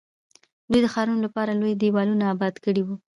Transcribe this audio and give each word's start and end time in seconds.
دوی 0.71 0.81
د 0.83 0.87
ښارونو 0.93 1.21
لپاره 1.25 1.57
لوی 1.59 1.73
دیوالونه 1.81 2.23
اباد 2.33 2.55
کړي 2.65 2.81
وو. 2.83 2.95